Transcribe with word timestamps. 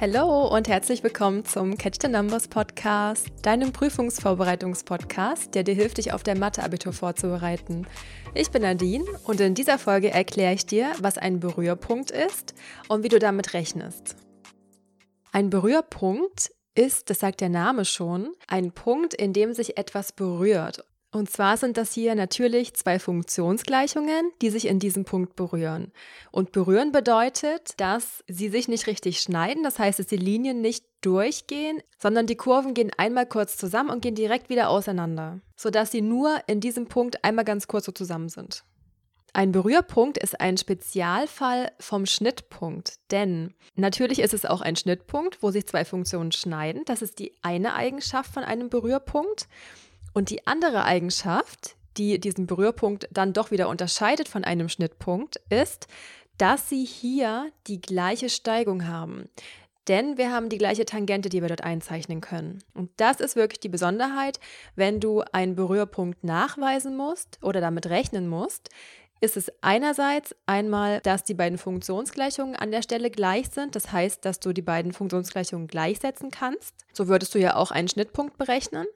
Hallo 0.00 0.48
und 0.48 0.66
herzlich 0.66 1.02
willkommen 1.02 1.44
zum 1.44 1.76
Catch 1.76 1.98
the 2.00 2.08
Numbers 2.08 2.48
Podcast, 2.48 3.28
deinem 3.42 3.70
Prüfungsvorbereitungspodcast, 3.70 5.54
der 5.54 5.62
dir 5.62 5.74
hilft, 5.74 5.98
dich 5.98 6.14
auf 6.14 6.22
dein 6.22 6.38
Mathe-Abitur 6.38 6.94
vorzubereiten. 6.94 7.86
Ich 8.32 8.50
bin 8.50 8.62
Nadine 8.62 9.04
und 9.24 9.42
in 9.42 9.54
dieser 9.54 9.78
Folge 9.78 10.10
erkläre 10.10 10.54
ich 10.54 10.64
dir, 10.64 10.90
was 11.00 11.18
ein 11.18 11.38
Berührpunkt 11.38 12.10
ist 12.12 12.54
und 12.88 13.02
wie 13.02 13.10
du 13.10 13.18
damit 13.18 13.52
rechnest. 13.52 14.16
Ein 15.32 15.50
Berührpunkt 15.50 16.50
ist, 16.74 17.10
das 17.10 17.20
sagt 17.20 17.42
der 17.42 17.50
Name 17.50 17.84
schon, 17.84 18.32
ein 18.48 18.72
Punkt, 18.72 19.12
in 19.12 19.34
dem 19.34 19.52
sich 19.52 19.76
etwas 19.76 20.12
berührt 20.12 20.82
und 21.12 21.28
zwar 21.28 21.56
sind 21.56 21.76
das 21.76 21.92
hier 21.92 22.14
natürlich 22.14 22.74
zwei 22.74 23.00
Funktionsgleichungen, 23.00 24.30
die 24.42 24.50
sich 24.50 24.66
in 24.68 24.78
diesem 24.78 25.04
Punkt 25.04 25.34
berühren. 25.34 25.92
Und 26.30 26.52
berühren 26.52 26.92
bedeutet, 26.92 27.72
dass 27.78 28.22
sie 28.28 28.48
sich 28.48 28.68
nicht 28.68 28.86
richtig 28.86 29.20
schneiden, 29.20 29.64
das 29.64 29.80
heißt, 29.80 29.98
dass 29.98 30.06
die 30.06 30.16
Linien 30.16 30.60
nicht 30.60 30.84
durchgehen, 31.00 31.82
sondern 31.98 32.26
die 32.26 32.36
Kurven 32.36 32.74
gehen 32.74 32.92
einmal 32.96 33.26
kurz 33.26 33.56
zusammen 33.56 33.90
und 33.90 34.02
gehen 34.02 34.14
direkt 34.14 34.50
wieder 34.50 34.68
auseinander, 34.68 35.40
sodass 35.56 35.90
sie 35.90 36.02
nur 36.02 36.36
in 36.46 36.60
diesem 36.60 36.86
Punkt 36.86 37.24
einmal 37.24 37.44
ganz 37.44 37.66
kurz 37.66 37.86
so 37.86 37.92
zusammen 37.92 38.28
sind. 38.28 38.62
Ein 39.32 39.52
Berührpunkt 39.52 40.18
ist 40.18 40.40
ein 40.40 40.56
Spezialfall 40.56 41.70
vom 41.78 42.06
Schnittpunkt, 42.06 42.98
denn 43.10 43.54
natürlich 43.76 44.20
ist 44.20 44.34
es 44.34 44.44
auch 44.44 44.60
ein 44.60 44.76
Schnittpunkt, 44.76 45.42
wo 45.42 45.50
sich 45.50 45.66
zwei 45.66 45.84
Funktionen 45.84 46.32
schneiden. 46.32 46.82
Das 46.84 47.00
ist 47.00 47.18
die 47.18 47.34
eine 47.42 47.74
Eigenschaft 47.74 48.32
von 48.32 48.42
einem 48.42 48.70
Berührpunkt. 48.70 49.46
Und 50.12 50.30
die 50.30 50.46
andere 50.46 50.84
Eigenschaft, 50.84 51.76
die 51.96 52.18
diesen 52.18 52.46
Berührpunkt 52.46 53.08
dann 53.12 53.32
doch 53.32 53.50
wieder 53.50 53.68
unterscheidet 53.68 54.28
von 54.28 54.44
einem 54.44 54.68
Schnittpunkt, 54.68 55.40
ist, 55.50 55.86
dass 56.38 56.68
sie 56.68 56.84
hier 56.84 57.50
die 57.66 57.80
gleiche 57.80 58.28
Steigung 58.28 58.86
haben. 58.86 59.28
Denn 59.88 60.18
wir 60.18 60.30
haben 60.30 60.48
die 60.48 60.58
gleiche 60.58 60.84
Tangente, 60.84 61.28
die 61.28 61.42
wir 61.42 61.48
dort 61.48 61.64
einzeichnen 61.64 62.20
können. 62.20 62.62
Und 62.74 62.90
das 62.96 63.20
ist 63.20 63.34
wirklich 63.34 63.60
die 63.60 63.68
Besonderheit, 63.68 64.38
wenn 64.76 65.00
du 65.00 65.22
einen 65.32 65.56
Berührpunkt 65.56 66.22
nachweisen 66.22 66.96
musst 66.96 67.38
oder 67.42 67.60
damit 67.60 67.86
rechnen 67.86 68.28
musst, 68.28 68.70
ist 69.20 69.36
es 69.36 69.52
einerseits 69.60 70.34
einmal, 70.46 71.00
dass 71.00 71.24
die 71.24 71.34
beiden 71.34 71.58
Funktionsgleichungen 71.58 72.56
an 72.56 72.70
der 72.70 72.82
Stelle 72.82 73.10
gleich 73.10 73.50
sind. 73.50 73.76
Das 73.76 73.92
heißt, 73.92 74.24
dass 74.24 74.40
du 74.40 74.52
die 74.52 74.62
beiden 74.62 74.92
Funktionsgleichungen 74.92 75.66
gleichsetzen 75.66 76.30
kannst. 76.30 76.74
So 76.92 77.08
würdest 77.08 77.34
du 77.34 77.38
ja 77.38 77.56
auch 77.56 77.70
einen 77.70 77.88
Schnittpunkt 77.88 78.38
berechnen. 78.38 78.86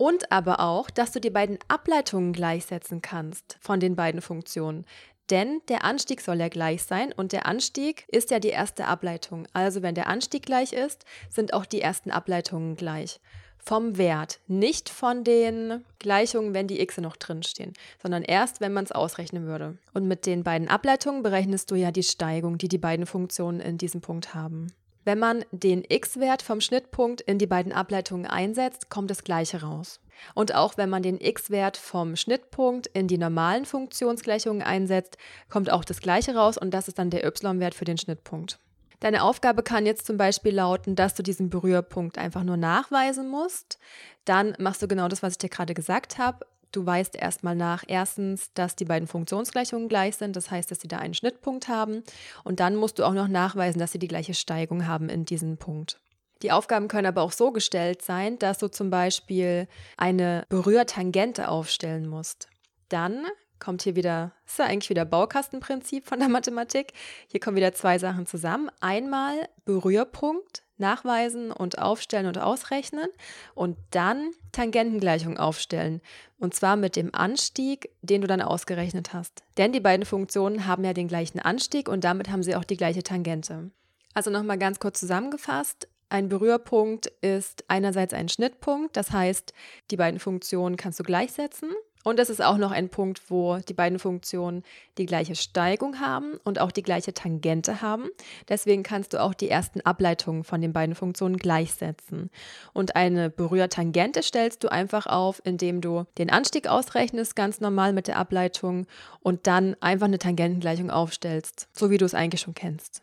Und 0.00 0.32
aber 0.32 0.60
auch, 0.60 0.88
dass 0.88 1.12
du 1.12 1.20
die 1.20 1.28
beiden 1.28 1.58
Ableitungen 1.68 2.32
gleichsetzen 2.32 3.02
kannst 3.02 3.58
von 3.60 3.80
den 3.80 3.96
beiden 3.96 4.22
Funktionen. 4.22 4.86
Denn 5.28 5.60
der 5.68 5.84
Anstieg 5.84 6.22
soll 6.22 6.38
ja 6.38 6.48
gleich 6.48 6.84
sein 6.84 7.12
und 7.12 7.32
der 7.32 7.44
Anstieg 7.44 8.06
ist 8.08 8.30
ja 8.30 8.38
die 8.40 8.48
erste 8.48 8.86
Ableitung. 8.86 9.46
Also 9.52 9.82
wenn 9.82 9.94
der 9.94 10.06
Anstieg 10.06 10.46
gleich 10.46 10.72
ist, 10.72 11.04
sind 11.28 11.52
auch 11.52 11.66
die 11.66 11.82
ersten 11.82 12.10
Ableitungen 12.10 12.76
gleich. 12.76 13.20
Vom 13.58 13.98
Wert, 13.98 14.40
nicht 14.46 14.88
von 14.88 15.22
den 15.22 15.84
Gleichungen, 15.98 16.54
wenn 16.54 16.66
die 16.66 16.80
x 16.80 16.96
noch 16.96 17.16
drinstehen, 17.16 17.74
sondern 18.02 18.22
erst, 18.22 18.62
wenn 18.62 18.72
man 18.72 18.84
es 18.84 18.92
ausrechnen 18.92 19.44
würde. 19.44 19.76
Und 19.92 20.08
mit 20.08 20.24
den 20.24 20.44
beiden 20.44 20.68
Ableitungen 20.68 21.22
berechnest 21.22 21.70
du 21.70 21.74
ja 21.74 21.90
die 21.92 22.04
Steigung, 22.04 22.56
die 22.56 22.68
die 22.68 22.78
beiden 22.78 23.04
Funktionen 23.04 23.60
in 23.60 23.76
diesem 23.76 24.00
Punkt 24.00 24.32
haben. 24.32 24.72
Wenn 25.04 25.18
man 25.18 25.44
den 25.50 25.84
x-Wert 25.88 26.42
vom 26.42 26.60
Schnittpunkt 26.60 27.22
in 27.22 27.38
die 27.38 27.46
beiden 27.46 27.72
Ableitungen 27.72 28.26
einsetzt, 28.26 28.90
kommt 28.90 29.10
das 29.10 29.24
gleiche 29.24 29.62
raus. 29.62 30.00
Und 30.34 30.54
auch 30.54 30.76
wenn 30.76 30.90
man 30.90 31.02
den 31.02 31.18
x-Wert 31.20 31.78
vom 31.78 32.16
Schnittpunkt 32.16 32.86
in 32.88 33.08
die 33.08 33.16
normalen 33.16 33.64
Funktionsgleichungen 33.64 34.62
einsetzt, 34.62 35.16
kommt 35.48 35.70
auch 35.70 35.84
das 35.84 36.00
gleiche 36.00 36.34
raus 36.34 36.58
und 36.58 36.72
das 36.72 36.88
ist 36.88 36.98
dann 36.98 37.10
der 37.10 37.24
y-Wert 37.24 37.74
für 37.74 37.86
den 37.86 37.96
Schnittpunkt. 37.96 38.58
Deine 39.00 39.22
Aufgabe 39.22 39.62
kann 39.62 39.86
jetzt 39.86 40.04
zum 40.04 40.18
Beispiel 40.18 40.54
lauten, 40.54 40.94
dass 40.94 41.14
du 41.14 41.22
diesen 41.22 41.48
Berührpunkt 41.48 42.18
einfach 42.18 42.44
nur 42.44 42.58
nachweisen 42.58 43.30
musst. 43.30 43.78
Dann 44.26 44.54
machst 44.58 44.82
du 44.82 44.88
genau 44.88 45.08
das, 45.08 45.22
was 45.22 45.32
ich 45.32 45.38
dir 45.38 45.48
gerade 45.48 45.72
gesagt 45.72 46.18
habe. 46.18 46.44
Du 46.72 46.86
weißt 46.86 47.16
erstmal 47.16 47.56
nach, 47.56 47.84
erstens, 47.86 48.52
dass 48.54 48.76
die 48.76 48.84
beiden 48.84 49.08
Funktionsgleichungen 49.08 49.88
gleich 49.88 50.16
sind, 50.16 50.36
das 50.36 50.50
heißt, 50.50 50.70
dass 50.70 50.80
sie 50.80 50.88
da 50.88 50.98
einen 50.98 51.14
Schnittpunkt 51.14 51.68
haben. 51.68 52.04
Und 52.44 52.60
dann 52.60 52.76
musst 52.76 52.98
du 52.98 53.04
auch 53.04 53.14
noch 53.14 53.28
nachweisen, 53.28 53.78
dass 53.78 53.92
sie 53.92 53.98
die 53.98 54.08
gleiche 54.08 54.34
Steigung 54.34 54.86
haben 54.86 55.08
in 55.08 55.24
diesem 55.24 55.56
Punkt. 55.56 56.00
Die 56.42 56.52
Aufgaben 56.52 56.88
können 56.88 57.06
aber 57.06 57.22
auch 57.22 57.32
so 57.32 57.50
gestellt 57.50 58.02
sein, 58.02 58.38
dass 58.38 58.58
du 58.58 58.68
zum 58.68 58.90
Beispiel 58.90 59.68
eine 59.96 60.44
Berührtangente 60.48 61.48
aufstellen 61.48 62.08
musst. 62.08 62.48
Dann 62.88 63.26
kommt 63.58 63.82
hier 63.82 63.94
wieder, 63.94 64.32
ist 64.46 64.58
ja 64.58 64.64
eigentlich 64.64 64.90
wieder 64.90 65.04
Baukastenprinzip 65.04 66.06
von 66.06 66.18
der 66.18 66.28
Mathematik. 66.28 66.94
Hier 67.28 67.40
kommen 67.40 67.56
wieder 67.56 67.74
zwei 67.74 67.98
Sachen 67.98 68.26
zusammen. 68.26 68.70
Einmal 68.80 69.48
Berührpunkt, 69.66 70.62
nachweisen 70.80 71.52
und 71.52 71.78
aufstellen 71.78 72.26
und 72.26 72.38
ausrechnen 72.38 73.08
und 73.54 73.76
dann 73.90 74.30
Tangentengleichung 74.52 75.38
aufstellen. 75.38 76.00
Und 76.38 76.54
zwar 76.54 76.76
mit 76.76 76.96
dem 76.96 77.14
Anstieg, 77.14 77.90
den 78.02 78.22
du 78.22 78.26
dann 78.26 78.42
ausgerechnet 78.42 79.12
hast. 79.12 79.42
Denn 79.56 79.72
die 79.72 79.80
beiden 79.80 80.06
Funktionen 80.06 80.66
haben 80.66 80.84
ja 80.84 80.92
den 80.92 81.08
gleichen 81.08 81.38
Anstieg 81.38 81.88
und 81.88 82.04
damit 82.04 82.30
haben 82.30 82.42
sie 82.42 82.56
auch 82.56 82.64
die 82.64 82.76
gleiche 82.76 83.02
Tangente. 83.02 83.70
Also 84.14 84.30
nochmal 84.30 84.58
ganz 84.58 84.80
kurz 84.80 85.00
zusammengefasst. 85.00 85.88
Ein 86.08 86.28
Berührpunkt 86.28 87.06
ist 87.20 87.64
einerseits 87.68 88.12
ein 88.12 88.28
Schnittpunkt, 88.28 88.96
das 88.96 89.12
heißt, 89.12 89.54
die 89.92 89.96
beiden 89.96 90.18
Funktionen 90.18 90.76
kannst 90.76 90.98
du 90.98 91.04
gleichsetzen. 91.04 91.70
Und 92.02 92.18
es 92.18 92.30
ist 92.30 92.42
auch 92.42 92.56
noch 92.56 92.70
ein 92.70 92.88
Punkt, 92.88 93.20
wo 93.28 93.58
die 93.58 93.74
beiden 93.74 93.98
Funktionen 93.98 94.62
die 94.96 95.04
gleiche 95.04 95.34
Steigung 95.36 96.00
haben 96.00 96.38
und 96.44 96.58
auch 96.58 96.72
die 96.72 96.82
gleiche 96.82 97.12
Tangente 97.12 97.82
haben. 97.82 98.08
Deswegen 98.48 98.82
kannst 98.82 99.12
du 99.12 99.20
auch 99.20 99.34
die 99.34 99.50
ersten 99.50 99.82
Ableitungen 99.82 100.44
von 100.44 100.62
den 100.62 100.72
beiden 100.72 100.94
Funktionen 100.94 101.36
gleichsetzen. 101.36 102.30
Und 102.72 102.96
eine 102.96 103.28
Berührtangente 103.28 104.22
stellst 104.22 104.64
du 104.64 104.68
einfach 104.68 105.06
auf, 105.06 105.42
indem 105.44 105.82
du 105.82 106.04
den 106.16 106.30
Anstieg 106.30 106.68
ausrechnest, 106.68 107.36
ganz 107.36 107.60
normal 107.60 107.92
mit 107.92 108.08
der 108.08 108.16
Ableitung, 108.16 108.86
und 109.20 109.46
dann 109.46 109.76
einfach 109.80 110.06
eine 110.06 110.18
Tangentengleichung 110.18 110.90
aufstellst, 110.90 111.68
so 111.72 111.90
wie 111.90 111.98
du 111.98 112.06
es 112.06 112.14
eigentlich 112.14 112.40
schon 112.40 112.54
kennst. 112.54 113.02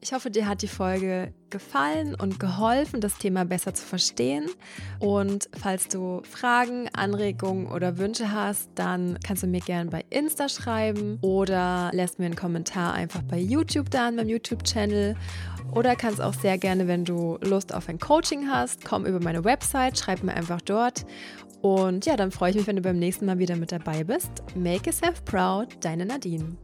Ich 0.00 0.12
hoffe, 0.12 0.30
dir 0.30 0.46
hat 0.46 0.62
die 0.62 0.68
Folge 0.68 1.32
gefallen 1.50 2.14
und 2.14 2.38
geholfen, 2.38 3.00
das 3.00 3.18
Thema 3.18 3.44
besser 3.44 3.74
zu 3.74 3.84
verstehen. 3.84 4.48
Und 5.00 5.48
falls 5.58 5.88
du 5.88 6.22
Fragen, 6.22 6.88
Anregungen 6.92 7.66
oder 7.66 7.98
Wünsche 7.98 8.30
hast, 8.30 8.70
dann 8.74 9.18
kannst 9.24 9.42
du 9.42 9.46
mir 9.46 9.60
gerne 9.60 9.90
bei 9.90 10.04
Insta 10.10 10.48
schreiben 10.48 11.18
oder 11.22 11.90
lässt 11.92 12.18
mir 12.18 12.26
einen 12.26 12.36
Kommentar 12.36 12.92
einfach 12.92 13.22
bei 13.22 13.38
YouTube 13.38 13.90
da 13.90 14.08
an 14.08 14.16
meinem 14.16 14.28
YouTube-Channel. 14.28 15.16
Oder 15.74 15.96
kannst 15.96 16.20
auch 16.20 16.34
sehr 16.34 16.58
gerne, 16.58 16.86
wenn 16.86 17.04
du 17.04 17.38
Lust 17.40 17.74
auf 17.74 17.88
ein 17.88 17.98
Coaching 17.98 18.48
hast, 18.48 18.84
komm 18.84 19.06
über 19.06 19.20
meine 19.20 19.44
Website, 19.44 19.98
schreib 19.98 20.22
mir 20.22 20.34
einfach 20.34 20.60
dort. 20.60 21.06
Und 21.62 22.06
ja, 22.06 22.16
dann 22.16 22.30
freue 22.30 22.50
ich 22.50 22.56
mich, 22.56 22.66
wenn 22.66 22.76
du 22.76 22.82
beim 22.82 22.98
nächsten 22.98 23.26
Mal 23.26 23.38
wieder 23.38 23.56
mit 23.56 23.72
dabei 23.72 24.04
bist. 24.04 24.30
Make 24.54 24.90
yourself 24.90 25.24
proud, 25.24 25.68
deine 25.80 26.06
Nadine. 26.06 26.56